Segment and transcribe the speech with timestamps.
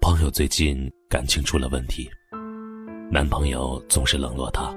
[0.00, 2.10] 朋友最近感情出了问题，
[3.10, 4.74] 男朋友总是冷落她，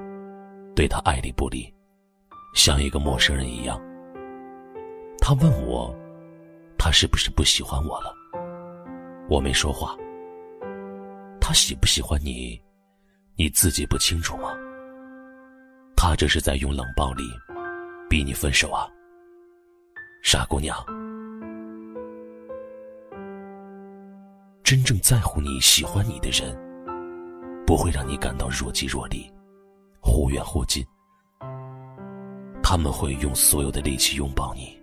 [0.74, 1.72] 对她爱理不理，
[2.54, 3.80] 像一个陌生人一样。
[5.18, 5.94] 她问我，
[6.78, 8.14] 他是不是不喜欢我了？
[9.28, 9.96] 我没说话。
[11.40, 12.60] 他喜不喜欢你，
[13.36, 14.54] 你自己不清楚吗？
[15.96, 17.24] 他这是在用冷暴力
[18.08, 18.88] 逼你分手啊，
[20.22, 20.76] 傻姑娘。
[24.64, 26.56] 真正在乎你、喜欢你的人，
[27.66, 29.30] 不会让你感到若即若离、
[30.00, 30.82] 忽远忽近。
[32.62, 34.74] 他们会用所有的力气拥抱你。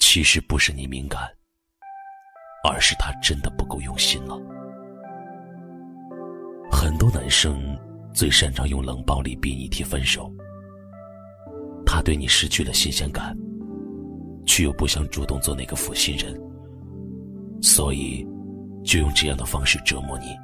[0.00, 1.20] 其实不是你敏感，
[2.68, 4.36] 而是他真的不够用心了。
[6.68, 7.78] 很多男生
[8.12, 10.28] 最擅长用冷暴力逼你提分手。
[11.86, 13.38] 他对你失去了新鲜感，
[14.46, 16.36] 却又不想主动做那个负心人，
[17.62, 18.26] 所以。
[18.84, 20.36] 就用这样的方式折磨你，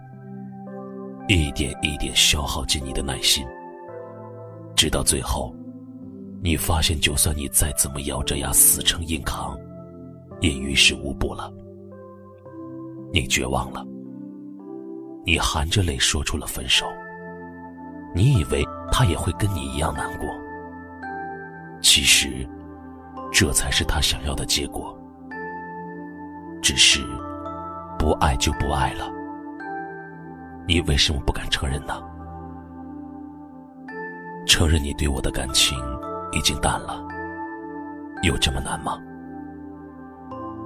[1.34, 3.47] 一点一点消耗尽你的耐心，
[4.77, 5.55] 直到最后，
[6.41, 9.59] 你发现，就算你再怎么咬着牙死撑硬扛，
[10.41, 11.53] 也于事无补了。
[13.12, 13.84] 你绝望了，
[15.25, 16.86] 你含着泪说出了分手。
[18.14, 20.28] 你以为他也会跟你一样难过，
[21.83, 22.48] 其实，
[23.33, 24.97] 这才是他想要的结果。
[26.62, 27.00] 只是。
[27.98, 29.10] 不爱就不爱了，
[30.66, 32.00] 你为什么不敢承认呢？
[34.46, 35.77] 承认你对我的感情
[36.32, 37.02] 已经淡了，
[38.22, 38.98] 有这么难吗？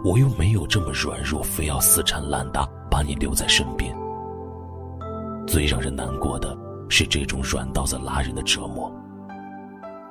[0.05, 3.97] 我又没有这么软弱，非要死缠烂打把你留在身边。
[5.47, 6.57] 最让人难过的
[6.89, 8.93] 是这种软刀子拉人的折磨。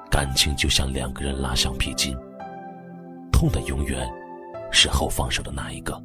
[0.09, 2.17] 感情就像两个人拉橡皮筋，
[3.31, 4.09] 痛的永远
[4.71, 6.01] 是后放手的那一个。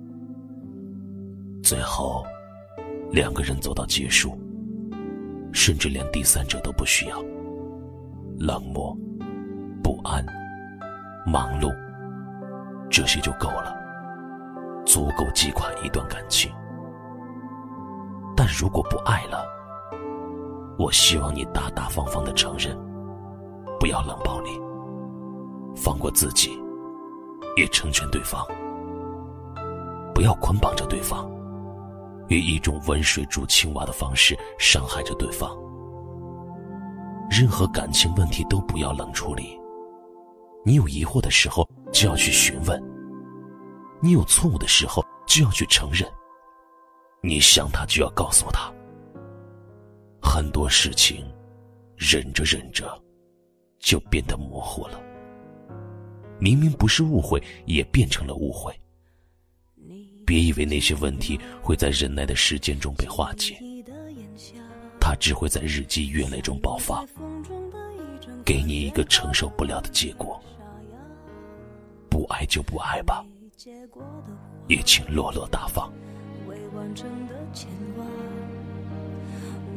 [1.69, 2.25] 最后，
[3.11, 4.39] 两个人走到结束，
[5.53, 7.21] 甚至连第三者都不需要。
[8.39, 8.97] 冷漠、
[9.83, 10.25] 不安、
[11.27, 11.75] 忙碌，
[12.89, 13.75] 这些就够了，
[14.85, 16.53] 足够击垮一段感情。
[18.37, 19.45] 但如果不爱了，
[20.79, 22.79] 我希望你大大方方的承认，
[23.81, 24.51] 不要冷暴力，
[25.75, 26.57] 放过自己，
[27.57, 28.47] 也成全对方，
[30.15, 31.29] 不要捆绑着对方。
[32.29, 35.57] 以一种温水煮青蛙的方式伤害着对方。
[37.31, 39.59] 任何感情问题都不要冷处理。
[40.65, 42.83] 你有疑惑的时候就要去询问。
[44.01, 46.09] 你有错误的时候就要去承认。
[47.23, 48.73] 你想他就要告诉他。
[50.21, 51.25] 很多事情，
[51.97, 52.87] 忍着忍着，
[53.79, 55.01] 就变得模糊了。
[56.39, 58.73] 明明不是误会，也变成了误会。
[60.27, 63.57] 别以为那些问题会在忍耐的时间中被化解，
[65.01, 67.07] 它只会在日积月累中爆发，
[68.45, 70.43] 给你一个承受不了的结果。
[72.11, 73.25] 不爱就不爱吧，
[74.67, 75.93] 也请落落大方。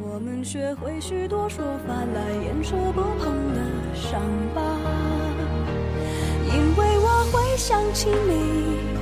[0.02, 3.62] 我们学会许多说法来掩饰不碰的
[3.94, 4.20] 伤
[4.56, 4.62] 疤，
[6.48, 8.99] 因为我会想起你。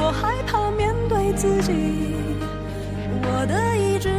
[0.00, 1.72] 我害怕面对自己，
[3.22, 4.10] 我的意志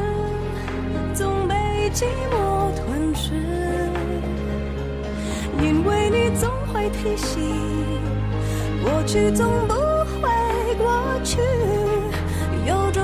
[1.13, 1.55] 总被
[1.93, 3.33] 寂寞吞噬，
[5.63, 7.41] 因为你总会提醒，
[8.83, 10.29] 过去总不会
[10.77, 11.39] 过去，
[12.67, 13.01] 有种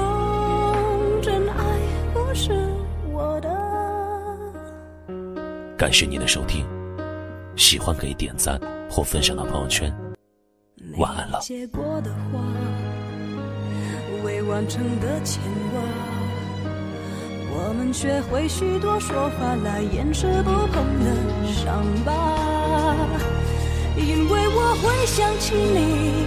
[1.21, 1.79] 真爱
[2.13, 2.51] 不是
[3.11, 3.49] 我的。
[5.77, 6.65] 感谢你的收听，
[7.55, 8.59] 喜欢可以点赞
[8.89, 9.91] 或分享到朋友圈。
[10.97, 11.39] 晚安了。
[11.41, 12.39] 结过的话，
[14.23, 15.41] 未完成的牵
[15.71, 15.81] 挂，
[17.51, 21.13] 我们学会许多说法来掩饰不碰的
[21.47, 22.11] 伤疤。
[23.97, 26.25] 因为我会想起你，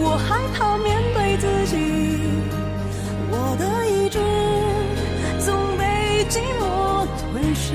[0.00, 1.76] 我害怕面对自己，
[3.30, 4.18] 我的意志
[5.44, 7.68] 总被寂寞吞噬。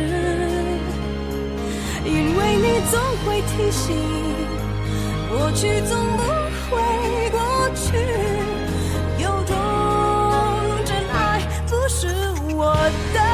[2.05, 3.85] 因为你总会提醒。
[5.29, 6.23] 过去总不
[6.69, 7.39] 会过
[7.75, 7.97] 去，
[9.21, 9.55] 有种
[10.85, 12.07] 真爱不是
[12.55, 12.75] 我
[13.13, 13.26] 的。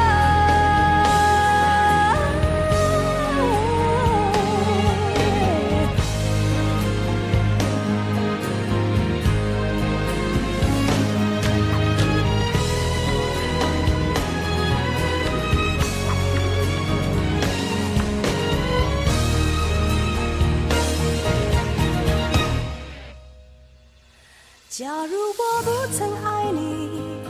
[24.76, 27.22] 假如我不曾爱你，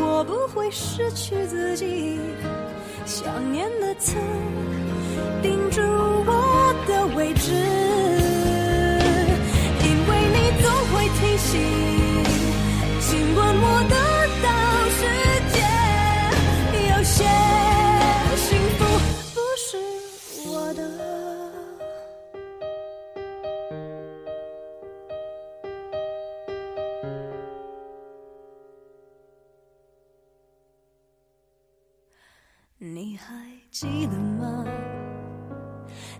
[0.00, 2.18] 我不会失去自己。
[3.04, 4.16] 想念的刺
[32.86, 33.34] 你还
[33.70, 34.62] 记得吗？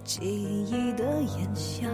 [0.02, 1.86] 记忆的炎夏，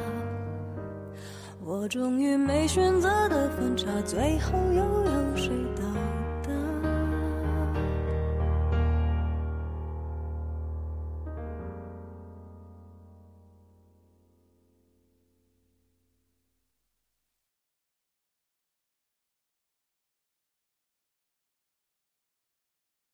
[1.61, 5.90] 我终于没选择的分岔，最后又有谁到？